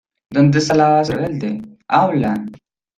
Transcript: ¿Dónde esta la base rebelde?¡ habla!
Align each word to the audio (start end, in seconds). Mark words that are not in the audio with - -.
¿Dónde 0.31 0.57
esta 0.57 0.73
la 0.73 0.87
base 0.89 1.13
rebelde?¡ 1.13 1.61
habla! 1.87 2.43